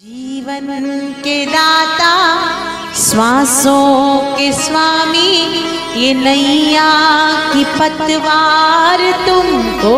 जीवन 0.00 0.66
के 1.24 1.34
दाता 1.46 2.14
श्वासों 2.94 4.36
के 4.36 4.50
स्वामी, 4.52 5.30
ये 6.00 6.12
नैया 6.14 6.90
की 7.52 7.64
पतवार 7.78 9.00
तुमको 9.26 9.94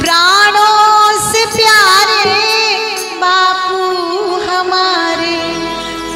प्राणों 0.00 1.18
से 1.26 1.44
प्यारे 1.56 2.24
बापू 3.20 3.84
हमारे, 4.46 5.36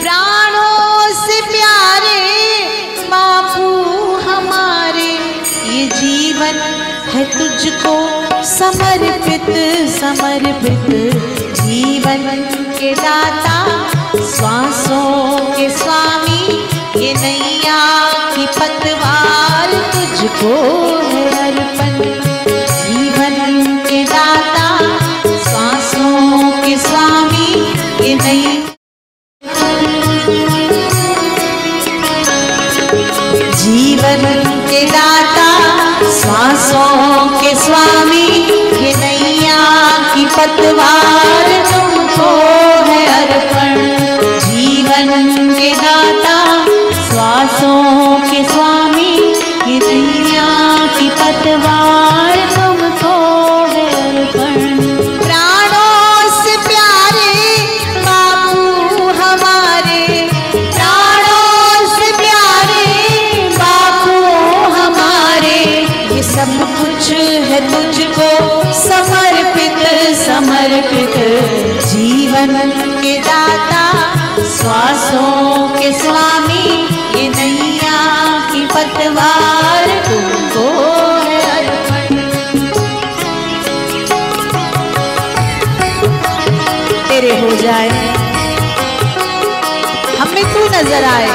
प्राणों 0.01 1.13
से 1.21 1.41
प्यारे 1.51 2.25
बापू 3.11 3.69
हमारे, 4.31 5.13
ये 5.77 5.87
जीवन 5.95 6.59
है 7.15 7.25
तुझको 7.39 8.12
समर्पित 8.63 9.47
समर्पित 9.91 10.91
जीवन 11.61 12.27
के 12.79 12.93
दाता 12.95 13.57
श्वासों 14.35 15.37
के 15.57 15.69
स्वामी, 15.79 16.43
ये 17.03 17.13
नैया 17.15 17.81
की 18.35 18.47
पतवार 18.59 19.73
तुझको 19.95 20.55
है 21.09 21.25
अर्पण। 21.43 21.99
जीवन 22.77 23.67
के 23.89 24.03
दाता 24.13 24.69
श्वासों 25.49 26.51
के 26.63 26.77
स्वामी, 26.87 27.51
ये 28.07 28.15
नैया 28.15 28.72
की 40.43 40.57
पतवार 40.57 40.82
स्वामी, 76.03 76.65
ये 77.17 77.29
नैया 77.29 77.99
की 78.53 78.65
पतवार, 78.67 79.85
तुमको 80.07 80.67
तेरे 87.09 87.35
हो 87.41 87.51
जाए 87.57 87.89
हमें 90.19 90.45
तू 90.45 90.65
नज़र 90.69 91.05
आए? 91.05 91.29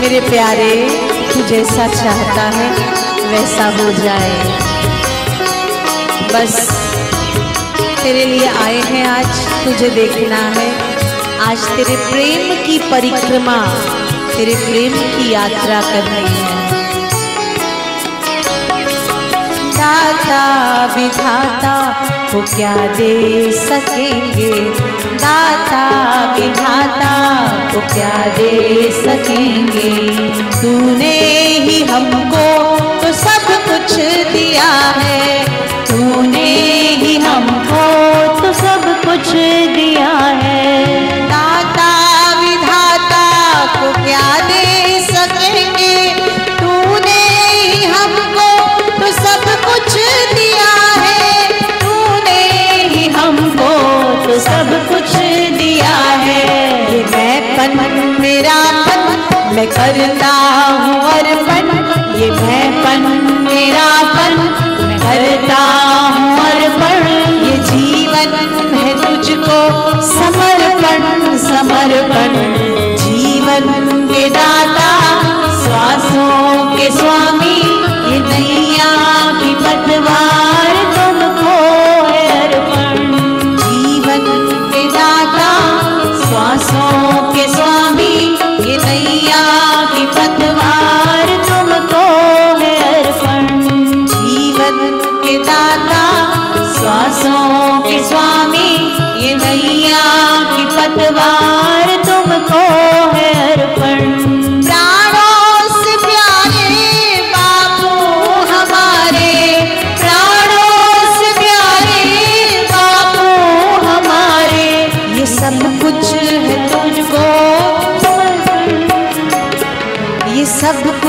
मेरे 0.00 0.20
प्यारे 0.20 0.70
तू 1.32 1.46
जैसा 1.46 1.86
चाहता 1.86 2.48
है, 2.56 2.70
वैसा 3.30 3.66
हो 3.78 3.92
जाए। 3.92 4.34
बस, 6.34 6.58
तेरे 8.02 8.24
लिए 8.24 8.48
आए 8.64 8.80
हैं 8.82 9.06
आज, 9.08 9.46
तुझे 9.64 9.88
देखना 9.90 10.42
है। 10.58 10.95
आज 11.40 11.68
तेरे 11.68 11.96
प्रेम 11.96 12.66
की 12.66 12.78
परिक्रमा, 12.78 13.66
तेरे 14.36 14.54
प्रेम 14.54 14.92
की 14.92 15.32
यात्रा 15.32 15.80
कर 15.80 16.02
रही 16.02 16.34
है। 16.36 16.56
दाता 19.72 20.44
विधाता 20.96 21.92
को 22.32 22.42
क्या 22.56 22.76
दे 22.76 23.52
सकेंगे? 23.52 24.52
दाता 25.14 25.84
विधाता 26.34 27.14
को 27.74 27.80
क्या 27.80 28.26
दे 28.38 28.90
सकेंगे? 28.92 29.45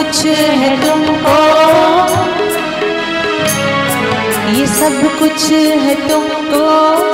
कुछ 0.08 0.26
है 0.26 0.70
तुमको? 0.82 1.40
ये 4.52 4.66
सब 4.68 4.96
कुछ 5.20 5.52
है 5.52 5.96
तुमको। 6.10 6.66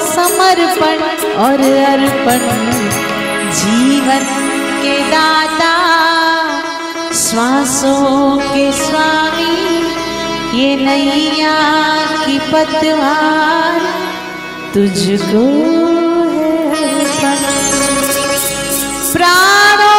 समर्पण 0.07 0.97
और 1.37 1.59
अर्पण, 1.83 2.43
जीवन 3.51 4.23
के 4.83 4.99
दाता, 5.11 5.73
श्वासों 7.13 8.37
के 8.37 8.71
स्वामी, 8.71 9.57
ये 10.59 10.75
नैया 10.75 11.57
की 12.25 12.39
पतवार 12.39 13.81
तुझको 14.73 15.45
है। 16.75 17.03
प्राणों 19.13 19.92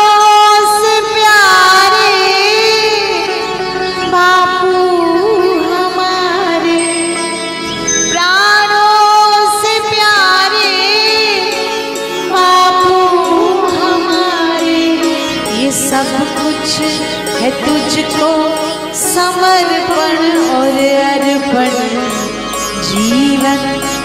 जीवन 23.34 24.03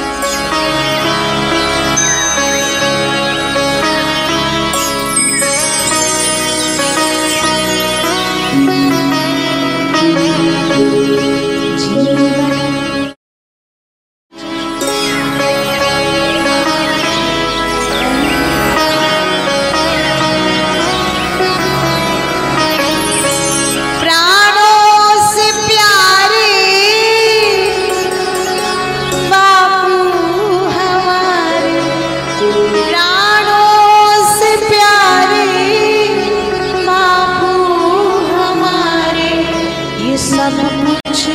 कुछ 40.70 41.28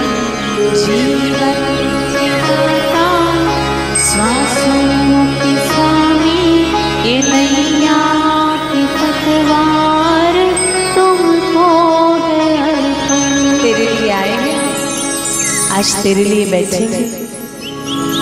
आज 15.72 15.96
तेरे 16.04 16.24
लिए 16.24 16.46
बैठेंगे। 16.46 17.28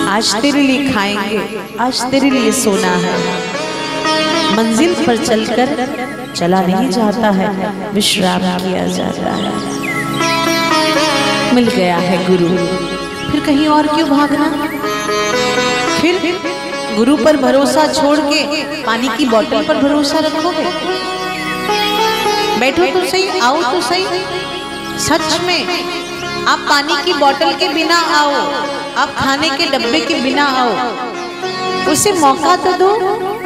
आज 0.08 0.34
तेरे 0.42 0.62
लिए 0.62 0.92
खाएँगे। 0.92 1.40
आज 1.80 2.02
तेरे 2.02 2.30
लिए 2.30 2.52
सोना 2.52 2.86
है। 2.86 3.47
मंजिल 4.58 4.94
पर 5.06 5.16
चलकर 5.24 5.68
चला 6.36 6.60
नहीं 6.60 6.88
जाता 6.90 7.28
है, 7.30 7.48
विश्राम 7.92 8.40
किया 8.58 8.86
जाता 8.86 9.32
है। 9.32 9.52
मिल 11.54 11.68
गया 11.68 11.96
है 11.96 12.16
गुरु। 12.26 12.48
फिर 13.30 13.40
कहीं 13.40 13.68
और 13.68 13.86
क्यों 13.86 14.08
भागना? 14.08 14.48
फिर 16.00 16.40
गुरु 16.96 17.16
पर 17.16 17.36
भरोसा 17.36 17.86
छोड़ 17.92 18.18
के 18.20 18.82
पानी 18.82 19.08
की 19.08 19.26
बोतल 19.26 19.64
पर 19.64 19.76
भरोसा 19.76 20.18
रखोगे? 20.18 20.64
बैठो 22.60 22.86
तो 22.86 23.06
सही, 23.06 23.28
आओ 23.40 23.62
तो 23.62 23.80
सही। 23.80 24.06
सच 24.98 25.40
में, 25.40 25.60
आप 26.46 26.66
पानी 26.70 27.02
की 27.04 27.12
बोतल 27.14 27.52
के 27.52 27.68
बिना 27.68 27.98
आओ, 28.16 28.34
आप 28.96 29.14
खाने 29.18 29.50
के 29.50 29.66
डब्बे 29.66 30.00
के 30.00 30.14
बिना 30.14 30.46
आओ। 30.56 30.72
उसे 31.88 32.12
मौका 32.12 32.54
तो 32.56 32.72
दो, 32.78 32.88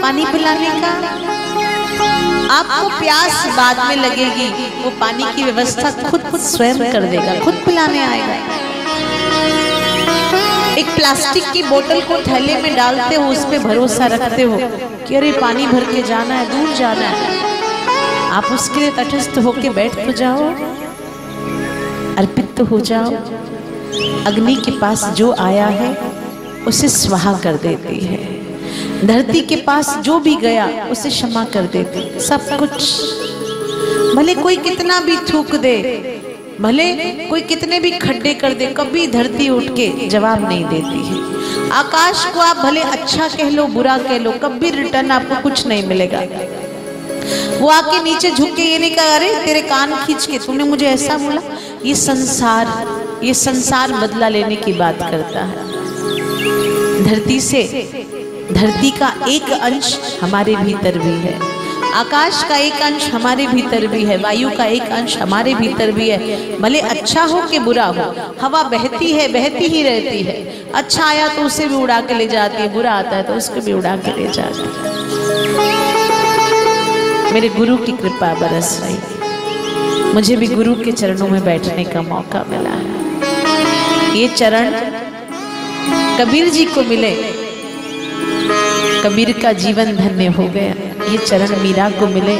पानी 0.02 0.24
पिलाने 0.26 0.70
का। 0.80 0.90
आपको 2.50 2.88
प्यास 2.98 3.46
बाद 3.56 3.78
में 3.88 3.96
लगेगी, 3.96 4.48
वो 4.82 4.90
पानी 5.00 5.24
की 5.34 5.44
व्यवस्था 5.44 5.90
खुद 6.02 6.22
खुद 6.22 6.40
स्वयं 6.40 6.78
कर 6.92 7.02
देगा, 7.04 7.38
खुद 7.44 7.62
पिलाने 7.66 8.02
आएगा। 8.04 8.34
एक 10.78 10.94
प्लास्टिक 10.94 11.44
की 11.52 11.62
बोतल 11.62 12.00
को 12.00 12.18
थैले 12.22 12.60
में 12.62 12.74
डालते 12.76 13.14
हो, 13.14 13.24
उस 13.28 13.44
पर 13.44 13.58
भरोसा 13.58 14.06
रखते 14.06 14.42
हो 14.42 14.58
कि 15.08 15.14
अरे 15.16 15.32
पानी 15.32 15.66
भर 15.66 15.84
के 15.84 16.02
जाना 16.02 16.34
है, 16.34 16.50
दूर 16.50 16.74
जाना 16.76 17.08
है। 17.08 17.40
आप 18.30 18.44
उसके 18.52 18.80
लिए 18.80 18.90
तटस्थ 18.90 19.38
होके 19.38 19.70
बैठ 19.70 19.94
तो 19.96 20.12
जाओ, 20.12 20.48
अर्पित 22.18 22.54
तो 22.56 22.64
हो 22.64 22.80
जाओ। 22.80 23.10
अग्नि 24.26 24.54
के 24.56 24.78
पास 24.78 25.04
जो 25.14 25.34
आया 25.40 25.66
है, 25.70 25.92
उसे 26.66 26.88
स्वाहा 26.88 27.32
कर 27.38 27.56
देती 27.56 27.98
है। 28.00 28.31
धरती 29.04 29.40
के 29.40 29.56
पास 29.56 29.96
जो 29.98 30.18
भी 30.18 30.34
गया, 30.36 30.88
उसे 30.90 31.10
क्षमा 31.10 31.44
कर 31.44 31.62
देते 31.62 32.20
सब 32.20 32.58
कुछ। 32.58 32.92
भले 34.16 34.34
कोई 34.34 34.56
कितना 34.56 35.00
भी 35.00 35.16
थूक 35.16 35.54
दे, 35.54 35.76
भले 36.60 36.92
कोई 37.26 37.40
कितने 37.40 37.80
भी 37.80 37.90
खड्डे 37.90 38.34
कर 38.34 38.52
दे, 38.52 38.66
कभी 38.66 39.06
धरती 39.06 39.48
उठ 39.48 39.64
के 39.64 40.08
जवाब 40.08 40.48
नहीं 40.48 40.64
देती 40.64 41.06
है। 41.06 41.70
आकाश 41.70 42.24
को 42.34 42.40
आप 42.40 42.56
भले 42.56 42.80
अच्छा 42.80 43.28
कह 43.28 43.50
लो, 43.50 43.66
बुरा 43.66 43.98
कह 43.98 44.18
लो, 44.18 44.32
कभी 44.32 44.70
रिटर्न 44.70 45.10
आपको 45.10 45.42
कुछ 45.42 45.66
नहीं 45.66 45.86
मिलेगा। 45.86 46.20
वो 47.58 47.68
आके 47.68 48.02
नीचे 48.02 48.30
झुक 48.30 48.54
के 48.56 48.62
ये 48.62 48.78
नहीं 48.78 48.90
कहा, 48.90 49.14
अरे, 49.14 49.34
तेरे 49.46 49.62
कान 49.62 49.94
खींच 49.94 50.26
के 50.26 50.38
तूने 50.38 50.64
मुझे 50.64 50.86
ऐसा 50.86 51.16
बोला? 51.16 51.40
ये 51.84 51.94
संसार 51.94 52.66
ये 53.24 53.34
संसार 53.34 53.92
बदला 53.92 54.28
लेने 54.28 54.56
की 54.56 54.72
बात 54.72 54.98
करता 55.00 55.40
है। 55.40 55.72
धरती 57.04 57.40
से 57.40 57.62
धरती 58.50 58.90
का 58.90 59.14
एक 59.28 59.50
अंश 59.52 60.18
हमारे 60.22 60.54
भीतर 60.56 60.98
भी 60.98 61.16
है। 61.18 61.34
आकाश 61.94 62.42
का 62.48 62.56
एक 62.56 62.80
अंश 62.82 63.08
हमारे 63.10 63.46
भीतर 63.46 63.86
भी 63.86 64.04
है। 64.04 64.16
वायु 64.16 64.50
का 64.50 64.64
एक 64.64 64.82
अंश 64.82 65.16
हमारे 65.16 65.54
भीतर 65.54 65.92
भी 65.92 66.08
है। 66.10 66.18
भले 66.60 66.80
अच्छा 66.80 67.22
हो 67.24 67.42
कि 67.42 67.58
बुरा 67.58 67.84
हो, 67.84 68.14
हवा 68.40 68.62
बहती 68.62 69.12
है, 69.12 69.28
बहती 69.32 69.66
ही 69.66 69.82
रहती 69.82 70.22
है। 70.22 70.36
अच्छा 70.74 71.04
आया 71.04 71.28
तो 71.28 71.42
उसे 71.42 71.66
भी 71.66 71.74
उड़ा 71.74 72.00
के 72.00 72.14
ले 72.14 72.26
जाती 72.28 72.62
है, 72.62 72.72
बुरा 72.74 72.92
आता 72.92 73.16
है 73.16 73.22
तो 73.22 73.34
उसको 73.34 73.60
भी 73.60 73.72
उड़ा 73.72 73.96
के 73.96 74.16
ले 74.16 74.30
जाती 74.30 74.62
है। 74.62 74.92
मेरे 77.32 77.48
गुरु 77.48 77.76
की 77.76 77.92
कृपा 77.92 78.34
बरस 78.34 78.80
रही। 78.82 78.98
मुझे 80.14 80.36
भी 80.36 80.46
गुरु 80.46 80.74
के 80.74 80.92
चरणों 80.92 81.28
में 81.28 81.44
बैठने 81.44 81.84
का 81.84 82.02
मौका 82.02 82.44
मिला 82.48 82.70
है। 82.70 84.18
ये 84.18 84.28
चरण 84.28 84.70
कबीर 86.18 86.48
जी 86.48 86.64
को 86.64 86.82
मिले। 86.82 87.31
कबीर 89.04 89.32
का 89.42 89.52
जीवन 89.52 89.96
धन्य 89.96 90.26
हो 90.26 90.46
गया। 90.46 90.72
ये 91.12 91.18
चरण 91.18 91.56
मीरा 91.60 91.90
को 91.90 92.06
मिले, 92.06 92.34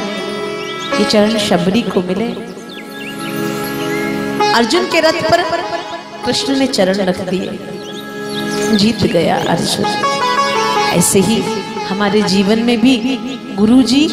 ये 0.99 1.05
चरण 1.05 1.39
शबरी 1.39 1.83
को 1.83 2.03
मिले। 2.03 2.29
अर्जुन 4.53 4.87
के 4.87 5.01
रथ 5.01 5.31
पर 5.31 5.43
कृष्ण 6.27 6.57
ने 6.57 6.67
चरण 6.67 6.95
रख 6.95 7.21
दिए। 7.21 7.59
जीत 8.77 9.03
गया 9.03 9.37
अर्जुन। 9.49 9.87
ऐसे 10.91 11.21
ही 11.21 11.43
हमारे 11.89 12.23
जीवन 12.23 12.59
में 12.59 12.81
भी 12.81 12.97
गुरु 13.55 13.83
जी 13.83 14.07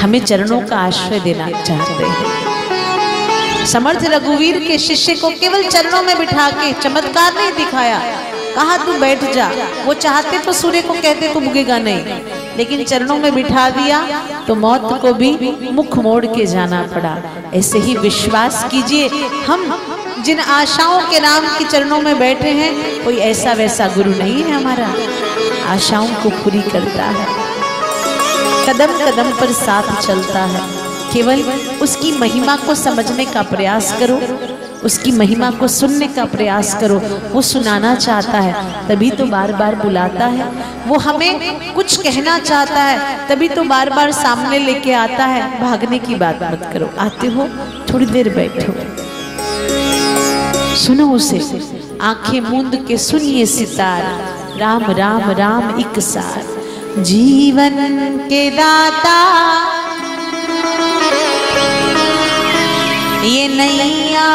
हमें 0.00 0.18
चरणों 0.24 0.60
का 0.60 0.76
आश्रय 0.76 1.20
देना 1.20 1.50
चाहते 1.62 2.04
हैं। 2.04 3.66
समर्थ 3.66 4.04
रघुवीर 4.04 4.58
के 4.58 4.78
शिष्य 4.78 5.14
को 5.14 5.30
केवल 5.30 5.62
चरणों 5.62 6.02
में 6.02 6.18
बिठा 6.18 6.50
के 6.50 6.72
चमत्कार 6.72 7.34
नहीं 7.34 7.52
दिखाया। 7.52 8.00
कहा 8.56 8.76
तू 8.76 8.92
बैठ 8.92 9.24
जा? 9.32 9.50
वो 9.84 9.94
चाहते 9.94 10.38
तो 10.38 10.52
सूर्य 10.52 10.82
को 10.82 10.94
कहते 10.94 11.32
तो 11.34 11.40
बुगेगा 11.40 11.78
नहीं। 11.78 12.20
लेकिन 12.56 12.84
चरणों 12.84 13.18
में 13.18 13.34
बिठा 13.34 13.68
दिया 13.70 14.00
तो 14.48 14.54
मौत 14.54 14.88
को 15.02 15.12
भी 15.14 15.30
मुख 15.72 15.98
मोड़ 15.98 16.24
के 16.26 16.46
जाना 16.46 16.82
पड़ा। 16.94 17.16
ऐसे 17.54 17.78
ही 17.78 17.96
विश्वास 17.96 18.64
कीजिए, 18.70 19.08
हम 19.46 19.60
जिन 20.20 20.40
आशाओं 20.40 21.00
के 21.00 21.20
नाम 21.20 21.46
के 21.48 21.64
चरणों 21.64 22.00
में 22.00 22.18
बैठे 22.18 22.50
हैं, 22.50 23.04
कोई 23.04 23.16
ऐसा 23.16 23.52
वैसा 23.52 23.86
गुरु 23.88 24.10
नहीं 24.10 24.42
है 24.42 24.52
हमारा। 24.52 24.92
आशाओं 25.72 26.08
को 26.08 26.28
पूरी 26.30 26.62
करता 26.62 27.04
है। 27.04 27.26
कदम 28.68 28.98
कदम 29.04 29.30
पर 29.30 29.52
साथ 29.52 30.02
चलता 30.02 30.40
है। 30.44 30.60
केवल 31.12 31.42
उसकी 31.82 32.12
महिमा 32.18 32.56
को 32.56 32.74
समझने 32.74 33.24
का 33.24 33.42
प्रयास 33.42 33.94
करो। 34.00 34.16
उसकी 34.86 35.10
महिमा 35.12 35.50
को 35.50 35.68
सुनने 35.68 36.06
का 36.08 36.24
प्रयास 36.24 36.76
करो। 36.80 36.98
वो 37.32 37.42
सुनाना 37.42 37.94
चाहता 37.94 38.38
है, 38.38 38.52
तभी 38.88 39.10
तो 39.10 39.26
बार 39.26 39.52
बार 39.52 39.74
बुलाता 39.74 40.26
है। 40.26 40.44
वो 40.86 40.98
हमें 40.98 41.74
कुछ 41.74 41.96
कहना 41.96 42.38
चाहता 42.38 42.82
है, 42.82 43.28
तभी 43.28 43.48
तो 43.48 43.64
बार 43.64 43.90
बार 43.90 44.12
सामने 44.12 44.58
लेके 44.58 44.92
आता 44.92 45.24
है। 45.24 45.60
भागने 45.60 45.98
की 45.98 46.14
बात 46.14 46.38
मत 46.42 46.70
करो। 46.72 46.90
आते 46.98 47.26
हो, 47.26 47.48
थोड़ी 47.92 48.06
देर 48.06 48.28
बैठो। 48.28 48.72
सुनो 50.76 51.10
उसे। 51.12 51.38
आँखें 52.02 52.40
मूंद 52.40 52.84
के 52.88 52.98
सुनिए 52.98 53.46
सितार। 53.46 54.02
राम 54.58 54.90
राम 54.90 55.30
राम 55.30 55.80
एक 55.80 56.00
सार 56.00 56.44
जीवन 57.02 57.70
के 58.28 58.50
दाता। 58.50 59.16
ये 63.24 63.48
नैया 63.48 64.26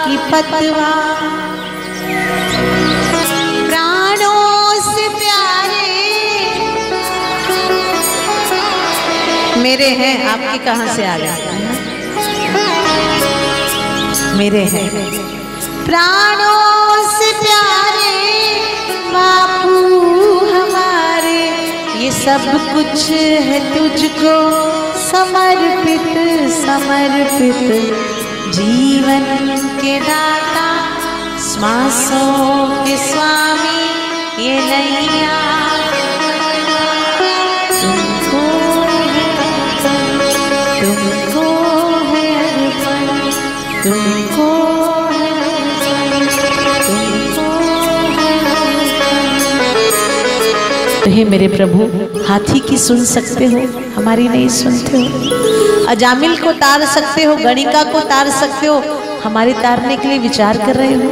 की 0.00 0.16
पतवा। 0.16 0.90
प्राणों 3.66 4.80
से 4.92 5.08
प्यारे। 5.08 5.88
मेरे 9.60 9.88
हैं, 9.88 10.14
आपके 10.28 10.58
कहाँ 10.58 10.96
से 10.96 11.06
आ 11.06 11.16
गए 11.18 11.36
मेरे 14.34 14.64
हैं। 14.64 14.88
प्राणों 15.84 17.08
से 17.18 17.32
प्यारे, 17.32 18.16
बापू 19.08 19.74
हमारे। 20.46 21.42
ये 22.04 22.10
सब 22.12 22.42
कुछ 22.74 23.10
है 23.10 23.60
तुझको 23.74 24.36
समर्पित 25.10 26.08
समर्पित। 26.64 28.19
जीवन 28.52 29.24
के 29.80 29.98
दाता 30.00 30.68
श्वासों 31.38 32.84
के 32.84 32.96
स्वामी 32.96 33.82
ये 34.44 34.56
लैया। 34.70 35.38
तुमको 37.80 38.42
तुमको 40.80 41.29
हे 51.20 51.24
मेरे 51.24 51.48
प्रभु? 51.48 51.78
हाथी 52.28 52.60
की 52.60 52.78
सुन 52.78 53.04
सकते 53.04 53.44
हो? 53.44 53.60
हमारी 53.96 54.28
नहीं 54.28 54.48
सुनते 54.48 54.96
हो? 54.96 55.86
अजामिल 55.86 56.36
को 56.36 56.52
तार 56.52 56.86
सकते 56.86 57.22
हो? 57.22 57.36
गणिका 57.36 57.82
को 57.82 58.00
तार 58.00 58.30
सकते 58.30 58.66
हो? 58.66 58.82
हमारे 59.24 59.52
तारने 59.52 59.96
के 59.96 60.08
लिए 60.08 60.18
विचार 60.18 60.58
कर 60.58 60.76
रहे 60.76 60.94
हो? 60.94 61.10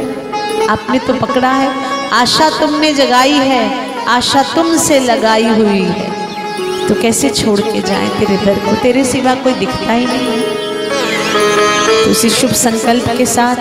आपने 0.69 0.99
तो 0.99 1.13
पकड़ा 1.13 1.51
है। 1.51 1.85
आशा 2.09 2.49
तुमने 2.49 2.93
जगाई 2.93 3.31
है। 3.31 3.89
आशा 4.05 4.43
तुमसे 4.43 4.99
लगाई 4.99 5.47
हुई 5.47 5.81
है। 5.81 6.87
तो 6.87 6.95
कैसे 7.01 7.29
छोड़ 7.29 7.59
के 7.59 7.81
जाए 7.81 8.09
तेरे 8.09 8.37
दर 8.37 8.55
को? 8.55 8.75
तेरे 8.75 9.03
सिवा 9.03 9.35
कोई 9.35 9.53
दिखता 9.53 9.93
ही 9.93 10.05
नहीं। 10.05 10.17
है 10.17 12.05
तो 12.05 12.11
इसी 12.11 12.29
शुभ 12.29 12.51
संकल्प 12.51 13.17
के 13.17 13.25
साथ 13.25 13.55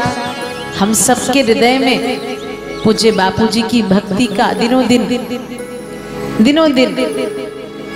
हम 0.79 0.93
सबके 0.93 1.41
हृदय 1.41 1.79
में 1.79 2.19
पूज्य 2.85 3.11
बापू 3.11 3.47
जी 3.47 3.63
की 3.63 3.83
भक्ति 3.83 4.27
का 4.27 4.53
दिनों 4.53 4.87
दिन 4.87 5.29
दिनों 6.41 6.73
दिन 6.73 6.95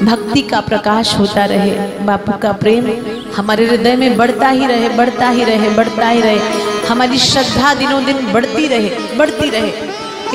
भक्ति 0.02 0.42
का 0.42 0.60
प्रकाश 0.60 1.14
होता 1.14 1.44
रहे, 1.44 1.70
बापू 2.04 2.32
का 2.38 2.52
प्रेम 2.52 2.86
हमारे 3.36 3.66
हृदय 3.66 3.96
में 3.96 4.16
बढ़ता 4.16 4.48
ही 4.48 4.66
रहे, 4.66 4.88
बढ़ता 4.88 5.28
ही 5.28 5.44
रहे, 5.44 5.68
बढ़ता 5.70 6.08
ही 6.08 6.20
रहे। 6.20 6.38
हमारी 6.88 7.18
श्रद्धा 7.20 7.74
दिनों 7.74 8.04
दिन 8.04 8.32
बढ़ती 8.32 8.66
रहे 8.68 9.16
बढ़ती 9.16 9.50
रहे। 9.50 9.72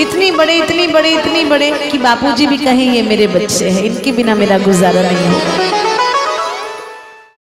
इतनी 0.02 0.30
बड़े 0.32 0.58
इतनी 0.58 0.88
बड़े 0.88 1.12
इतनी 1.12 1.44
बड़े 1.46 1.72
कि 1.92 1.98
बापूजी 1.98 2.48
भी 2.48 2.58
कहें 2.58 2.94
ये 2.94 3.02
मेरे 3.02 3.28
बच्चे 3.28 3.70
हैं, 3.70 3.84
इनके 3.84 4.12
बिना 4.12 4.36
मेरा 4.36 4.58
गुजारा 4.60 5.02
नहीं 5.02 5.28
होगा। 5.28 5.77